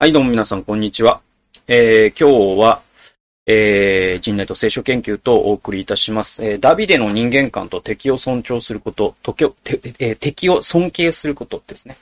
[0.00, 1.22] はい、どうも皆さん、こんにちは。
[1.66, 2.82] えー、今日は、
[3.46, 6.44] えー、人類と聖書研究とお送りいたします。
[6.44, 11.96] えー、ダビデの人間観と敵を尊重すること、時をえー敵を尊敬することですね。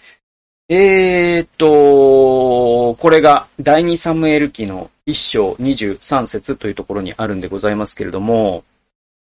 [0.68, 8.64] えーと、これが第二サムエル記の一章23節というところにあるんでございますけれども、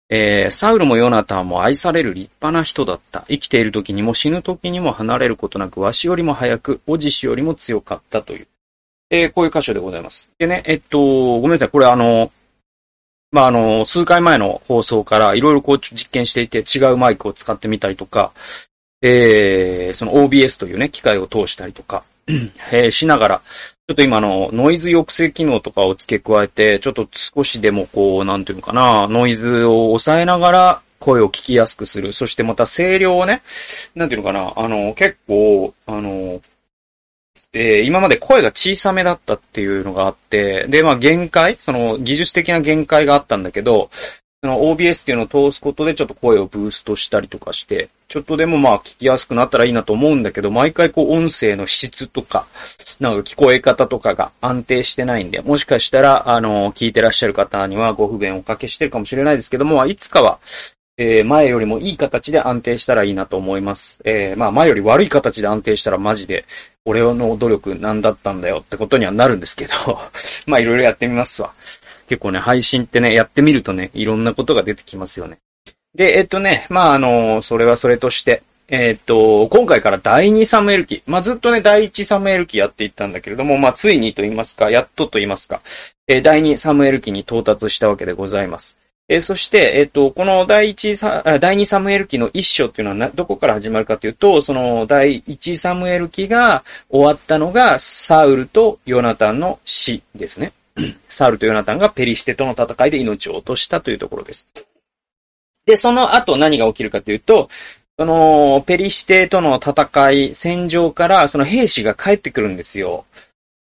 [0.10, 3.24] えー、サウルもヨナタンも愛される立派な人だった。
[3.30, 8.48] 生きている時にも死ぬ時にも離れることなく、わしよりも早く、おじしよりも強かったという。
[9.22, 10.32] えーこういう箇所でございます。
[10.38, 11.70] でね、えっと、ごめんなさい。
[11.70, 12.32] これあの、
[13.32, 18.32] まあ、あの、数回前の放送からいろいろこう実験していて違うマイクを使ってみたりとか、
[19.02, 22.04] えー、その OBS というね、機械を通したりとか、
[22.72, 23.42] えーしながら、
[23.88, 32.14] ちょっと今の、ノイズ抑制機能とかを付け加えて、ちょっと少しでもこう、なんていうのかな、ノイズを抑えながら声を聞きやすくする。
[32.14, 33.44] そしてまた声量をね、
[33.94, 36.42] なんていうのかな、あの、結構、あの、
[37.54, 43.90] えー今まで声が小さめだったっていうのがあって、で、まあ限界その技術的な限界があったんだけど、
[44.44, 52.46] その OBS っていうのを通すことでちょっと声をブーストしたりとかして、ちょっとでもまあ聞きやすくなったらいいなと思うんだけど、毎回こう音声の質とか、
[53.00, 60.40] なんか聞こえ方とかが安定してないんで、もしかしたら、あの、聞いてらっしゃる方にはご不便をおかけしてるかもしれないですけども、いつかは、
[60.98, 64.00] えー前よりもいい形で安定したらいいなと思います。
[64.06, 66.46] えーまあ前より悪い形で安定したらマジで、
[66.86, 69.74] 俺の努力何だったんだよってことにはなるんですけど、
[70.48, 71.52] まあいろいろやってみますわ。
[72.08, 75.38] 結構ね、配信ってね、やってみるとね、いろんなことが出てきますよね。
[75.96, 81.04] で、えっとね、まああの、それはそれとして、えっと、今回から第2サムエル記。
[81.08, 85.62] まあずっとね、第1サムエル記やっていったんだけれども、まあついにと言いますか、やっとと言いますか、
[86.08, 88.78] えー第2サムエル記に到達したわけでございます。
[89.08, 100.54] えーそして、えっ、と、この第一サ、第二サムエル記の一章っていうのは、どこから始まるかというと、その第一サムエル記が終わったのが、サウルとヨナタンの死ですね。
[101.08, 104.48] サウルとヨナタンがペリシテとの戦いで命を落としたというところです。
[105.68, 107.50] で、その後何が起きるかというと、
[107.98, 113.06] その、ペリシテとの戦い、戦場から、その兵士が帰ってくるんですよ。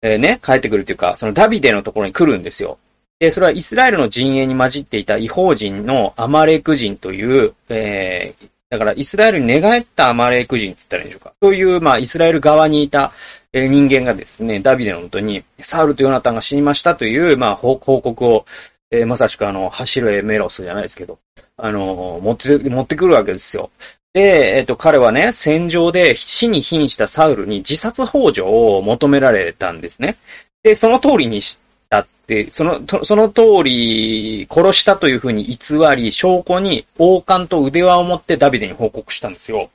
[0.01, 2.77] えーね、帰ってくるというか、そのダビデのところに来るんですよ。
[3.19, 11.33] で、それはイスラエルの陣営に混じっていた違法人のアマレク人という、えー、だからイスラエルに寝返ったアマレク人って言ったらいいんでしょうか。
[11.41, 13.11] そういう、まあ、イスラエル側にいた、
[13.53, 18.45] 人間がですね、ダビデのもとに、サウルとヨナタンが死にましたという、まあ、報告を、
[18.91, 21.17] えーまさしくあの、走るエメロスじゃないですけど、
[21.57, 23.71] あのー持って、持ってくるわけですよ。
[24.13, 30.17] で、えっ、と、彼はね、戦場で死に瀕したサウルに自殺幇助を求められたんですね。
[30.63, 31.59] で、その通りにし
[31.89, 39.69] たって、その、その通り、殺したというふうに偽り、証拠に王冠と腕輪を持ってダビデに報告したんですよ。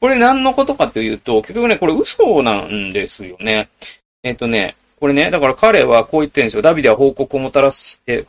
[0.00, 3.68] これ何のことかというと、結局ね、これ嘘なんですよね。
[4.22, 6.62] えっ、とね、これね、だから彼はこう言ってるんですよ。
[6.62, 8.26] ダビデは報告をもたらして、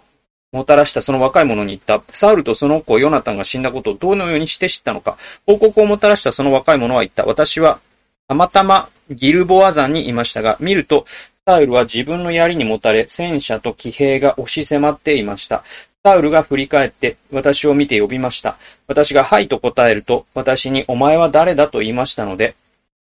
[0.51, 2.03] もたらしたその若い者に言った。
[2.13, 5.17] サウルとその子ヨナタンが死んだことをどのようにして知ったのか。
[5.45, 7.25] 報告をもたらしたその若い者は言った。
[7.25, 7.79] 私は、
[8.27, 11.05] たまたまギルボア山にいましたが、見ると、
[11.49, 15.63] タウルは自分の槍にもたれ、戦車と騎兵が押し迫っていました。
[16.03, 18.59] タウルが振り返って、私を見て呼びました。
[18.85, 22.53] 私がはいと答えると、私にお前は誰だと言いましたので、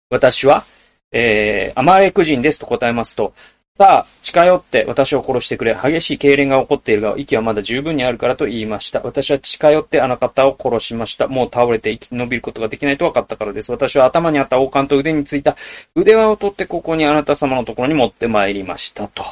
[0.09, 0.65] 私は、
[1.11, 3.35] えー、アマレク人ですと答えますと、
[3.81, 5.73] さあ、近寄って私を殺してくれ。
[5.73, 9.01] 激しい痙攣が起こっているが、息はまだ十分にあるからと言いました。
[9.01, 11.27] 私は近寄ってあの方を殺しました。
[11.27, 13.71] もう倒れて生き延びることができないと分かったからです。
[13.71, 15.55] 私は頭にあった王冠と腕についた
[15.95, 19.07] 腕輪を取ってここにあなた様のところに持って参りました。
[19.07, 19.23] と。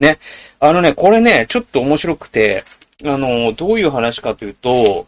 [0.00, 0.18] ね。
[0.60, 2.62] あのね、これね、ちょっと面白くて、
[3.04, 5.06] あの、どういう話かというと、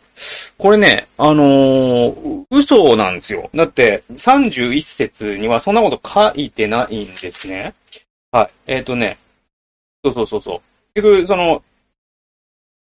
[0.56, 3.50] これね、あの嘘なんですよ。
[3.54, 7.75] だって、31節にはそんなこと書いてないんですね。
[8.38, 8.50] はい。
[8.69, 9.19] えっ、とね、
[10.04, 10.60] そうそうそうそう。
[10.94, 11.62] 結局、その、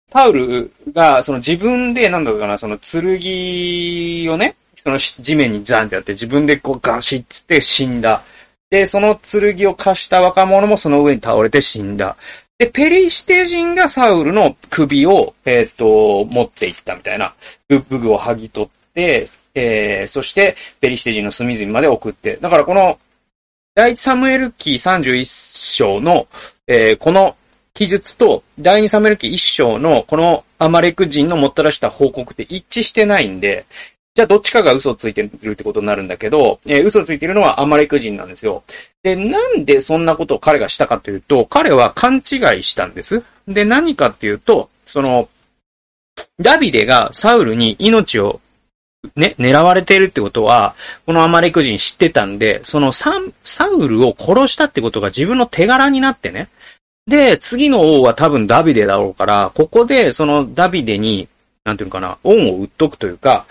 [0.08, 8.22] サウルが、その自分で、なんだろうかな、その剣をね、その地面にザンってやって、自分でこうガシッつって死んだ。
[8.70, 12.16] で、その剣を貸した若者もその上に倒れて死んだ。
[12.58, 17.34] で、ペリシテ人がサウルの首を、えっ、と、持っていったみたいな。
[17.66, 22.36] ブブグを剥ぎ取って、えー、そして、ペリシテ人の隅々まで送って。
[22.36, 22.98] だからこの、
[23.78, 26.26] 第一サムエル記31章の、
[26.66, 27.36] えーこの
[27.74, 33.66] 記述と、第二サムエル記1章のこのアマレク人のもったらした報告って一致してないんで、
[34.16, 38.64] じゃあどっちかが嘘をついてるってことになるんだけど、えー嘘をついてるのはアマレク人なんですよ。
[39.04, 42.18] で、なんでそんなことを彼がしたかというと、彼は勘違
[42.58, 43.22] いしたんです。
[43.46, 45.28] で、何かっていうと、その、
[46.40, 48.40] ダビデがサウルに命を
[49.16, 50.74] ね、狙われているってことは、
[51.06, 53.12] このアマレク人知ってたんで、そのサ
[53.44, 56.48] サウルを殺したってことが自分の手柄になってね。
[57.06, 61.28] で、次の王は多分ダビデだろうから、ここでそのダビデに、
[61.64, 63.46] なんていうのかな、恩を売っとくというか、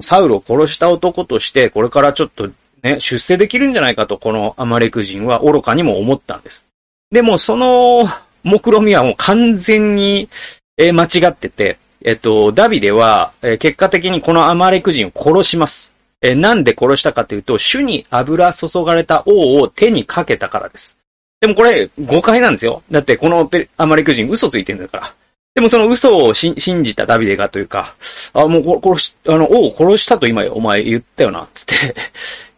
[0.00, 2.50] サウルを殺した男として、これからちょっと
[2.82, 6.66] ね、出世できるんじゃないかと、このアマレク人は愚かにも思ったんです。
[7.10, 8.06] でも、その、
[8.42, 10.28] 目論みはもう完全に、
[10.76, 15.94] え、間違ってて、えっと、ダビデは、え、結果的にこのアマレク人を殺します。
[16.20, 20.98] え、なんで殺したかというと、主に油注がれた王を手にかけたからです。
[21.40, 22.82] でもこれ、誤解なんですよ。
[22.90, 25.14] だってこのアマレク人嘘ついてるんだから。
[25.54, 27.94] でもその嘘を信じたダビデがというか、
[28.32, 31.64] あ、もう殺し、あの、王を殺したと今お前言ったよな、つっ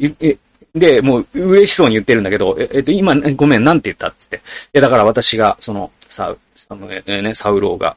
[0.00, 0.38] て
[0.74, 4.08] で、もう嬉しそうに言ってるんだけど、ええっと、今、ごめん、なんて言った？
[4.08, 4.36] っつって。
[4.36, 4.40] い
[4.74, 7.96] や、だから私が、その、サウ、そのね、サウローが、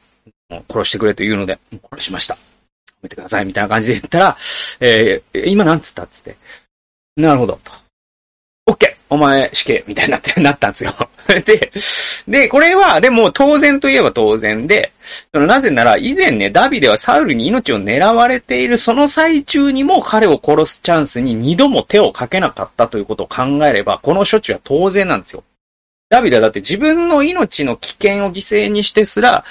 [0.68, 1.58] 殺してくれと言うので、
[1.90, 2.36] 殺しました。
[3.02, 4.36] めてください、みたいな感じで言ったら、
[4.80, 6.36] えー、今なんつったっつって。
[7.16, 7.72] なるほど、と。
[8.66, 10.94] オッケーお前死刑みたいになって、なったんですよ。
[11.26, 11.72] で、
[12.28, 14.92] で、これは、でも当然といえば当然で、
[15.32, 25.42] なぜなら以前ね、ダビデはサウルに命を狙われているその最中にも彼を殺すチャンスに二度も手をかけなかったということを考えれば、この処置は当然なんですよ。
[26.08, 29.44] ダビデはだって自分の命の危険を犠牲にしてすら、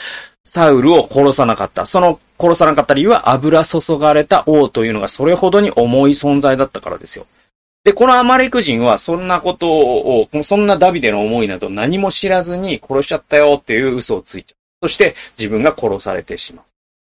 [0.50, 1.86] サウルを殺さなかった。
[1.86, 7.28] その殺さなかった理由は油注がれた王というのがそれほどに重い存在だったからですよ。
[7.84, 14.88] で、このアマレク人はそんなことを、そんなダビデの思いなど何も知らずに殺しちゃったよっていう嘘をついちゃう。
[14.88, 16.66] そして自分が殺されてしまう。
[16.66, 16.68] っ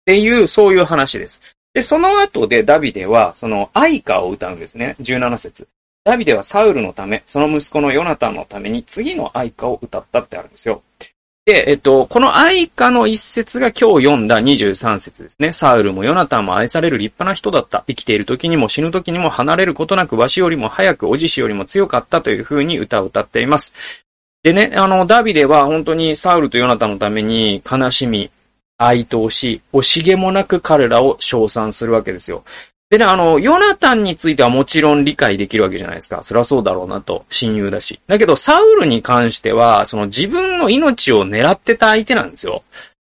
[0.06, 1.42] ていう、そういう話です。
[1.74, 4.96] で、その後でダビデは、その愛歌を歌うんですね。
[5.00, 5.68] 17節。
[6.04, 10.82] ダビデはサウルのため、その息子のヨナタンのために次の愛歌を歌ったってあるんですよ。
[11.46, 15.52] で、えっと、この愛歌の一節が今日読んだ23節ですね。
[15.52, 17.84] サウルもヨナタンも愛される立派な人だった。
[17.86, 23.72] 生きている時にも死ぬ時にも離れることなく、わしよりも早く、おじしよりも強かったという風に歌を歌っています。
[24.42, 28.28] でね、あの、ダビデは本当にサウルとヨナタンのために悲しみ、
[28.78, 32.42] 哀悼し、惜しげもなく彼らを称賛するわけですよ。
[32.88, 36.22] でね、あの、ヨナタンについてはもちろん理解できるわけじゃないですか。
[36.22, 37.98] そりゃそうだろうなと、親友だし。
[38.06, 42.62] だけど、サウルに関しては、その自分の命を狙ってた相手なんですよ。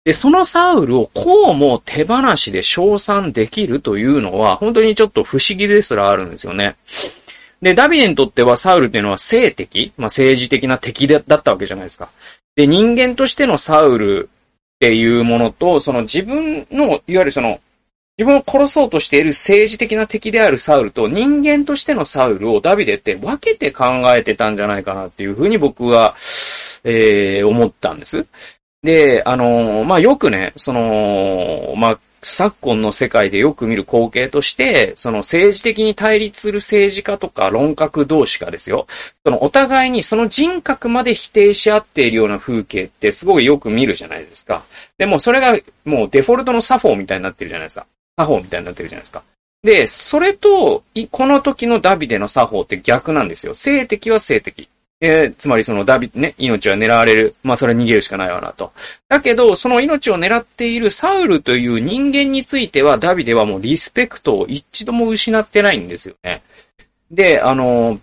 [0.06, 6.76] で、そのサウルをこうも手放しで称賛できるというのは、本当にちょっと不思議ですらあるんですよね。
[7.62, 12.10] で、ダビデにとってはサウルっていうのは性的、まあ、政治的な敵だったわけじゃないですか。
[12.56, 17.60] で、人間としてのサウルっていうものと、その自分の、いわゆるその、
[18.20, 26.16] 自分を殺そうとしている政治的な敵であるサウルと人間としてのサウルをダビデって分けて考えてたんじゃないかなっていうふうに僕は、
[26.84, 28.26] えー、思ったんです。
[28.84, 38.88] で、あのー、まあ、よくね、その、まあ、昨今の世界でよく見る光景として、その政治的に対立する政治家とか論客同士がですよ、
[39.26, 44.64] そのお互いにその人格まで否定し合っているような風景ってすごいよく見るじゃないですか。
[44.98, 47.88] でもそれがもうデフォルトの作法みたいになってるじゃないですか。
[48.20, 49.24] 作法みたいになってるじゃないですか。
[49.64, 53.54] で、それと、この時のダビデの作法って逆なんですよ。
[53.54, 54.68] 性的は性的。
[55.02, 57.36] えー、つまりそのダビ、ね、命は狙われる。
[57.44, 58.74] まあそれは逃げるしかないわなと。
[59.08, 66.42] だけど、その命を狙っているサウルという人間については、ダビデはもうリスペクトを一度も失ってないんですよね。
[67.12, 68.00] で、あの、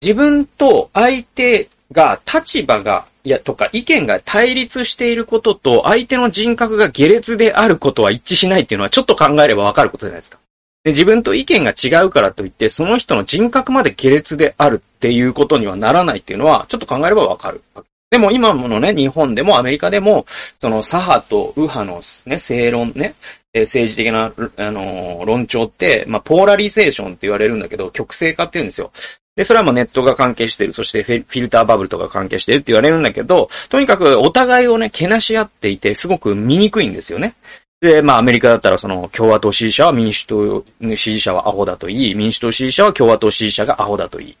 [0.00, 10.38] 自分と相手が、立場がいや、とか意見が対立していることと相手の人格が下劣であることは一致しないっていうのはちょっと考えればわかることじゃないですか。
[10.84, 17.62] で自分と意見が違うからといって、その人の人格まで下劣であるっていうことにはならないっていうのは、ちょっと考えればわかる。
[18.10, 20.26] でも今のね、日本でもアメリカでも、
[20.60, 23.14] その左派と右派のね、正論ね、
[23.54, 28.92] 政治的な、あのー、論調って、まあ、ポーラリゼーションって言われるんだけど、極性化って言うんですよ。
[29.36, 30.72] で、それはもうネットが関係してる。
[30.72, 37.34] そしてフィルターバブルとか関係してるって言われるんだけど、とにかくお互いをね、けなし合っていて、すごく見にくいんですよね。
[37.80, 40.64] で、まあアメリカだったらその共和党支持者は民主党
[40.96, 44.36] 支持者はアホだと言い、民主党支持者は共和党支持者がアホだと言い。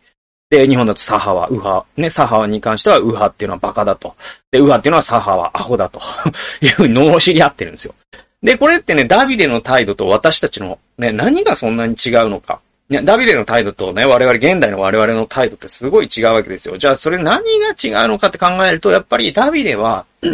[0.50, 1.86] で、日本だと左派は右派。
[1.96, 4.14] ね、左派に関しては右派っていうのはバカだと。
[4.52, 6.00] で、右派っていうのは左派はアホだと
[6.62, 7.94] いうふうに罵り合ってるんですよ。
[8.42, 12.60] で、これってね、ダビデの態度と私たちのね、何がそんなに違うのか。
[12.88, 16.76] ね、ダビデの態度とね、我々、現代の我々の態度ってすごい違うわけですよ。
[16.76, 20.04] じゃあ、それ何が違うのかって考えると、やっぱりダビデは、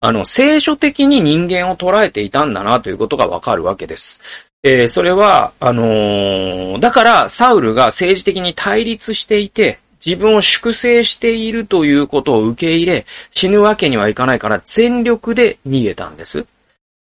[0.00, 4.20] あの、聖書的に人間を捉えていたんだなということがわかるわけです。
[4.62, 16.46] えー、それは、あのー、だから、サウルが政治的に対立していて、自分を粛清しているということを受け入れ、死ぬわけにはいかないから全力で逃げたんです。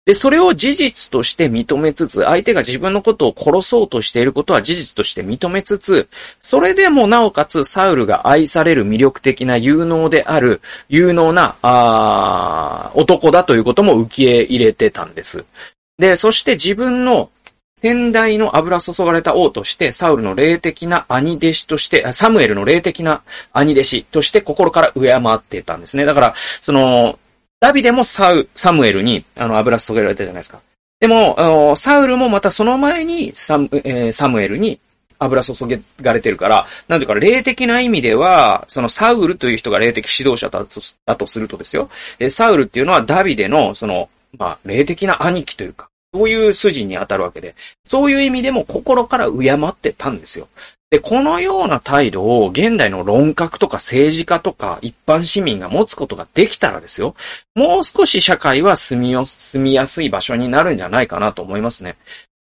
[0.05, 6.09] で、それを事実として認めつつ、相手が自分のことを殺そうとしていることは事実として認めつつ、
[6.41, 15.45] それでもなおかつサウルが愛される魅力的な有能である、有能な、あ男だということも受け入れてたんです。
[15.97, 17.29] で、そして自分の
[17.77, 23.21] 先代の油注がれた王として、サウルの霊的な兄弟子として、サムエルの霊的な
[23.53, 26.03] 兄弟子として心から敬っていたんですね。
[26.05, 27.19] だから、その、
[27.63, 30.59] ダビデもサウ、サムエルに、あの、油注げられたじゃないですか。
[30.99, 34.81] でも、サウルもまたその前にサム、えー、サムエルに
[35.17, 41.89] 油注げられてるから、なんていうか、霊的な意味では、そのサウルという人が霊的指導者だとだとするとですよ、
[42.19, 47.55] えサウルっていうのはダビデの、その、まあ、霊的な兄貴というか、そういう筋に当たるわけで、
[47.85, 50.49] そういう意味でも心から敬ってたんですよ。
[50.93, 57.15] で、このような態度を現代の論客とか政治家とか一般市民が持つことができたらですよ、
[57.55, 61.95] もう少し社会は住みよ、住みやすい場所になるんじゃないかなと思いますね。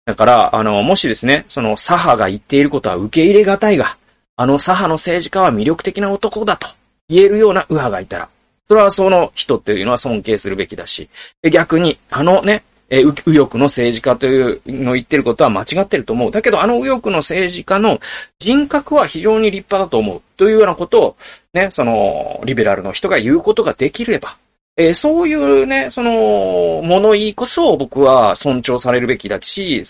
[0.06, 3.98] だから、あの、もしですね、その左派が言っていることは受け入れがたいが、
[4.36, 6.70] あの左派の政治家は魅力的な男だと
[7.08, 8.30] 言えるような右派がいたら、
[8.66, 11.08] それはその人っていうのは尊敬するべきだし、
[11.52, 16.32] 逆に、あのね、え右翼の政治家というのを言ってることは間違ってると思う。
[16.32, 18.00] だけど、あの右翼の政治家の
[18.40, 20.22] 人格は非常に立派だと思う。
[20.38, 21.16] というようなことを、
[21.54, 24.38] ね、その、リベラルの人が言うことができれば、
[24.78, 29.84] えー、そういうね、その、物言いこそ僕は尊重されるべきだし、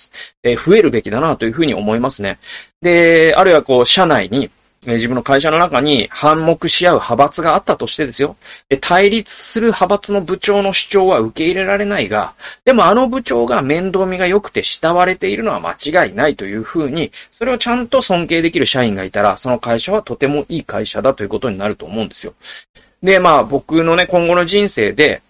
[0.44, 2.40] えー、増えるべきだなというふうに思いますね。
[2.82, 4.50] で、あるいはこう、社内に、
[4.86, 8.38] 自分の会社の中に反目し合う派閥があったとしてですよ。
[8.70, 12.34] で対立する派閥の部長の主張は受け入れられないが、
[12.64, 22.34] でもあの部長が面倒見が良くて慕われているのは間違いないというふうに、それをちゃんと尊敬できる社員がいたら、その会社はとてもいい会社だということになると思うんですよ。
[23.04, 25.22] で、まあ僕のね、今後の人生で、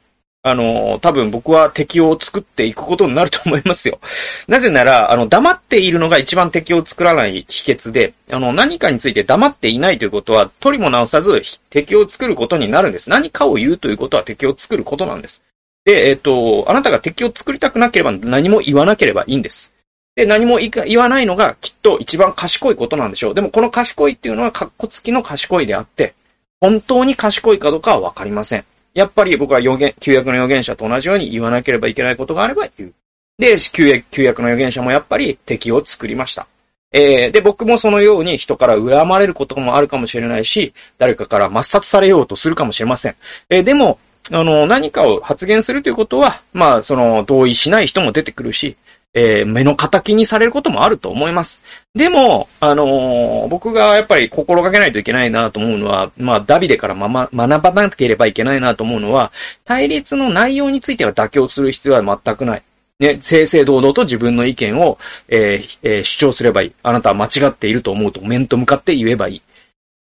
[0.41, 3.99] あの、多分僕は敵を作っていくことになると思いますよ。
[4.47, 13.09] なぜなら、あの、黙っているのが一番敵を作らない秘訣で、あの、何かについて黙っていないということは、取りも直さず敵を作ることになるんです。
[13.09, 15.43] 何かを言うということは敵を作ることなんです。
[15.83, 19.73] で、えっと、あなたが敵を作りたくなければ何も言わなければいいんです。
[20.15, 23.33] で、何も言わないのがきっと一番賢いことなんでしょう。
[23.33, 26.13] でもこの賢いっていうのは格好付きの賢いであって、
[26.61, 28.65] 本当に賢いかどうかはわかりません。
[28.99, 32.93] やっぱり僕は予言、旧約の預言者と同じように言わなければいけないことがあれば言う。
[33.37, 36.47] で、旧約旧約の預言者もやっぱり敵を作りました。
[36.91, 43.15] えー、で、僕もそのように人から恨まれることもあるかもしれないし、誰かから抹殺されようとするかもしれません。
[43.49, 43.99] えー、でも、
[44.31, 48.75] あの、何かを発言するということは、まあ、その、同意しない人も出てくるし、
[49.13, 51.61] えー、目の敵にされることもあると思います。
[51.95, 59.31] でも、あのー、僕がやっぱり心がけないといけないなと思うのは、まあ、ダビデからまま、学ばなければいけないなと思うのは、
[59.65, 62.63] 対立の内容については妥協する必要は全くない。
[62.99, 64.97] ね、正々堂々と自分の意見を、
[65.29, 66.73] えーえー、主張すればいい。
[66.83, 69.41] あなたは間違っていると思うと面と向かって言えばいい。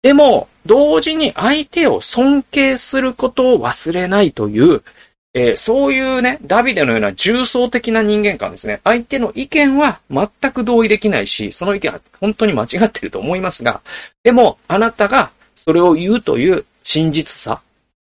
[0.03, 4.83] でも、同時に相手を尊敬することを忘れないという、
[5.37, 8.79] えー、そういうね、ダビデのような重層的な人間観ですね。
[8.85, 13.81] 相手の意見は全く同意できないし、その意見は本当に間違ってると思いますが、
[14.23, 17.61] でも、あなたがそれを言うという真実さ、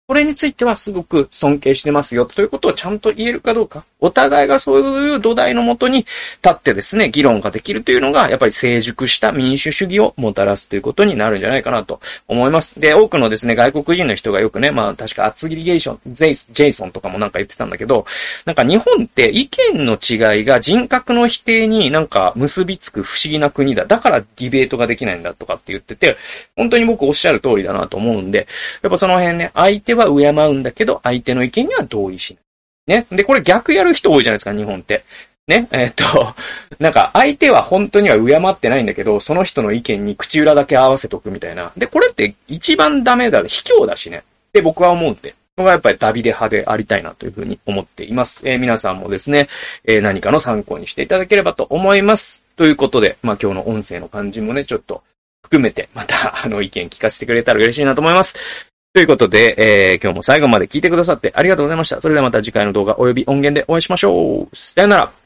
[0.08, 3.86] これについてはすごく尊敬してますよということをちゃんと言えるかどうか。
[4.06, 6.10] お互いがそういう土台のもとに立
[6.50, 12.80] ってですね、議論ができるというのが、やっぱり成熟した民主主義をもたらすということになるんじゃないかなと思います。
[12.80, 18.06] で、多くのですね、外国人の人がよくね、まあ確か厚切りゲーション、ジェイソンとかもなんか言ってたんだけど、
[18.46, 23.86] なんか日本って意見の違いが人格の否定になんか結びつく不思議な国だ。
[23.86, 26.18] だからディベートができないんだとかって言ってて、
[26.56, 28.48] 本当に僕おっしゃる通りだなと思うんで、
[28.84, 32.45] やっぱその辺ね、相手は敬うんだけど、相手の意見には同意しない。
[32.88, 33.06] ね。
[33.12, 35.04] で、これ逆やる人多いじゃないですか、日本って。
[35.48, 35.68] ね。
[35.72, 36.36] えー、っと、
[36.80, 41.72] なんか相手は本当には敬ってないんだけど、その人の意見に口裏だけ合わせとくみたいな。
[41.78, 44.24] で、これって一番ダメだ、卑怯だしね。
[44.54, 45.36] で、僕は思うんで。
[45.58, 48.42] 僕はやっぱりダビデ派でありたいなというふうに思っています。
[48.44, 49.48] えー、皆さんもですね、
[49.86, 52.44] えー、何かの参考にしていただければと思います。
[52.58, 55.02] ということで、まあ今日の音声の感じもね、ちょっと
[55.44, 58.38] 含めて、また、あの、意見聞かせてくれたら嬉しいなと思います。
[58.96, 62.00] ということで、えー、今日も最後まで聞いてくださってありがとうございました。
[62.00, 64.56] それではまた次回の動画及び音源でお会いしましょう。
[64.56, 65.25] さよなら。